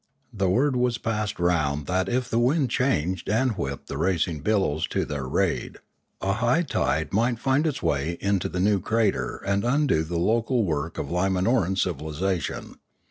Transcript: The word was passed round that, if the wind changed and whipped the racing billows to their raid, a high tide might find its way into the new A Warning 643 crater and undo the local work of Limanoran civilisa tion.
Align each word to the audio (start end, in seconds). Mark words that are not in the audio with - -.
The 0.33 0.49
word 0.49 0.75
was 0.75 0.97
passed 0.97 1.39
round 1.39 1.85
that, 1.85 2.09
if 2.09 2.27
the 2.27 2.39
wind 2.39 2.71
changed 2.71 3.29
and 3.29 3.51
whipped 3.51 3.85
the 3.87 3.99
racing 3.99 4.39
billows 4.39 4.87
to 4.87 5.05
their 5.05 5.27
raid, 5.27 5.77
a 6.21 6.33
high 6.33 6.63
tide 6.63 7.13
might 7.13 7.37
find 7.37 7.67
its 7.67 7.83
way 7.83 8.17
into 8.19 8.49
the 8.49 8.59
new 8.59 8.77
A 8.77 8.79
Warning 8.79 9.09
643 9.11 9.11
crater 9.11 9.43
and 9.45 9.63
undo 9.63 10.03
the 10.03 10.17
local 10.17 10.63
work 10.65 10.97
of 10.97 11.09
Limanoran 11.11 11.75
civilisa 11.75 12.41
tion. 12.41 12.77